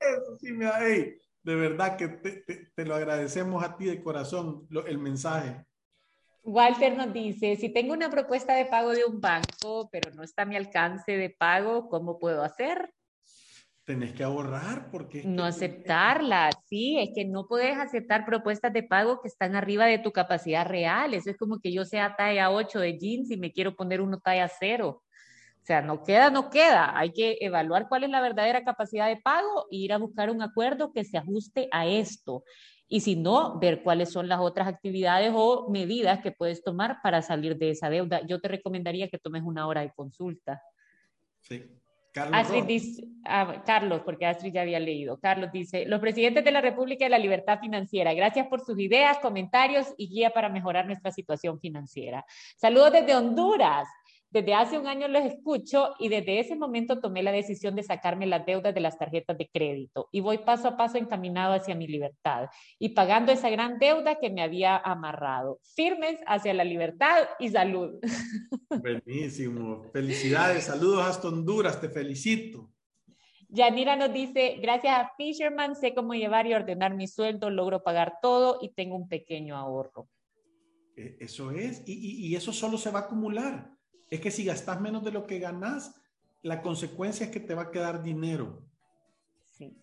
[0.00, 1.16] Eso sí me da, ey,
[1.46, 5.64] de verdad que te, te- te lo agradecemos a ti de corazón, lo- el mensaje.
[6.42, 10.42] Walter nos dice, si tengo una propuesta de pago de un banco, pero no está
[10.42, 12.92] a mi alcance de pago, ¿cómo puedo hacer?
[13.84, 15.22] Tenés que ahorrar porque...
[15.24, 20.00] No aceptarla, sí, es que no puedes aceptar propuestas de pago que están arriba de
[20.00, 21.14] tu capacidad real.
[21.14, 24.18] Eso es como que yo sea talla 8 de jeans y me quiero poner uno
[24.18, 25.04] talla 0.
[25.66, 26.96] O sea, no queda, no queda.
[26.96, 30.40] Hay que evaluar cuál es la verdadera capacidad de pago e ir a buscar un
[30.40, 32.44] acuerdo que se ajuste a esto.
[32.86, 37.20] Y si no, ver cuáles son las otras actividades o medidas que puedes tomar para
[37.20, 38.24] salir de esa deuda.
[38.28, 40.62] Yo te recomendaría que tomes una hora de consulta.
[41.40, 41.64] Sí.
[42.12, 45.18] Carlos Astrid dice, ah, Carlos, porque Astrid ya había leído.
[45.18, 49.18] Carlos dice, los presidentes de la República de la Libertad Financiera, gracias por sus ideas,
[49.18, 52.24] comentarios y guía para mejorar nuestra situación financiera.
[52.56, 53.88] Saludos desde Honduras.
[54.30, 58.26] Desde hace un año los escucho y desde ese momento tomé la decisión de sacarme
[58.26, 61.86] las deudas de las tarjetas de crédito y voy paso a paso encaminado hacia mi
[61.86, 62.48] libertad
[62.78, 65.60] y pagando esa gran deuda que me había amarrado.
[65.74, 68.00] Firmes hacia la libertad y salud.
[68.70, 69.84] Buenísimo.
[69.92, 70.64] Felicidades.
[70.64, 71.80] Saludos hasta Honduras.
[71.80, 72.70] Te felicito.
[73.48, 78.14] Yanira nos dice, gracias a Fisherman sé cómo llevar y ordenar mi sueldo, logro pagar
[78.20, 80.08] todo y tengo un pequeño ahorro.
[80.96, 81.82] Eh, Eso es.
[81.86, 83.70] Y, y- y eso solo se va a acumular.
[84.10, 85.94] Es que si gastas menos de lo que ganas,
[86.42, 88.62] la consecuencia es que te va a quedar dinero.
[89.42, 89.76] Sí.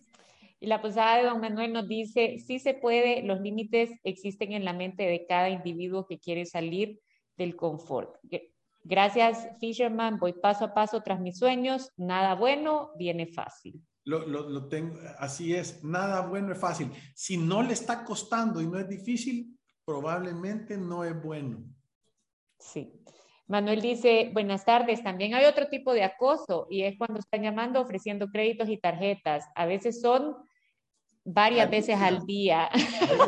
[0.60, 4.64] Y la posada de don Manuel nos dice, sí se puede, los límites existen en
[4.64, 7.00] la mente de cada individuo que quiere salir
[7.36, 8.16] del confort.
[8.22, 8.50] Gr-
[8.86, 13.82] Gracias, Fisherman, voy paso a paso tras mis sueños, nada bueno, viene fácil.
[14.04, 15.82] Lo, lo- lo tengo, así es.
[15.82, 16.90] Nada bueno es fácil.
[17.14, 21.64] Si no le está costando y no es difícil, probablemente no es bueno.
[22.58, 22.92] Sí.
[23.46, 27.80] Manuel dice, buenas tardes, también hay otro tipo de acoso y es cuando están llamando
[27.80, 29.44] ofreciendo créditos y tarjetas.
[29.54, 30.34] A veces son
[31.26, 32.70] varias veces al día,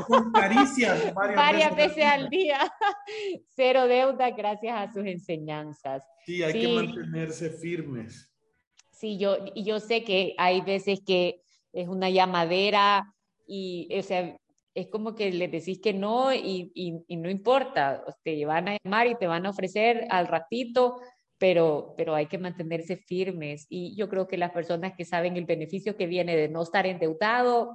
[0.09, 2.13] Son caricias varias, varias veces día.
[2.15, 2.73] al día.
[3.55, 6.03] Cero deuda gracias a sus enseñanzas.
[6.25, 6.73] Sí, hay que Sí.
[6.75, 8.33] mantenerse firmes.
[8.93, 11.43] Sí, yo, yo sé que hay veces que
[11.75, 13.15] es una llamadera
[13.47, 14.35] y, o sea,
[14.77, 19.07] es como que les decís que no y, y- no importa, te van a llamar
[19.07, 21.01] y te van a ofrecer al ratito,
[21.39, 23.67] pero, pero hay que mantenerse firmes.
[23.71, 26.87] Y yo creo que las personas que saben el beneficio que viene de no estar
[26.87, 27.73] endeudado,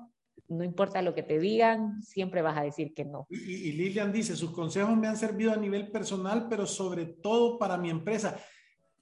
[0.48, 3.26] no importa lo que te digan, siempre vas a decir que no.
[3.30, 7.58] Y- y Lilian dice, sus consejos me han servido a nivel personal, pero sobre todo
[7.58, 8.40] para mi empresa.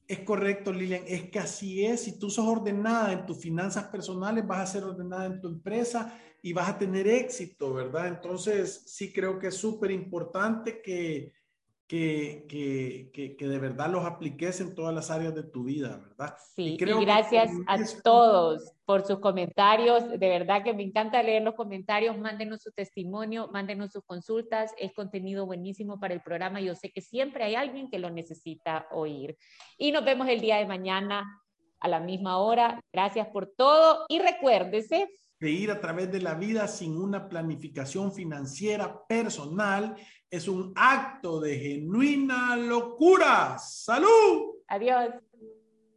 [0.08, 2.04] Es correcto, Lilian, es que así es.
[2.04, 6.18] Si tú sos ordenada en tus finanzas personales, vas a ser ordenada en tu empresa
[6.42, 8.08] y vas a tener éxito, ¿verdad?
[8.08, 11.34] Entonces, sí creo que es súper importante que,
[11.90, 16.36] que, que, que, de verdad los apliques en todas las áreas de tu vida, ¿verdad?
[16.56, 20.08] Sí, y, gracias a todos por sus comentarios.
[20.08, 22.16] De verdad que me encanta leer los comentarios.
[22.16, 24.72] Mándenos su testimonio, mándenos sus consultas.
[24.78, 26.62] Es contenido buenísimo para el programa.
[26.62, 29.36] Yo sé que siempre hay alguien que lo necesita oír.
[29.76, 31.26] Y nos vemos el día de mañana
[31.80, 32.80] a la misma hora.
[32.94, 35.10] Gracias por todo y recuérdese
[35.40, 39.96] de ir a través de la vida sin una planificación financiera personal
[40.30, 43.58] es un acto de genuina locura.
[43.58, 44.56] ¡Salud!
[44.68, 45.14] Adiós.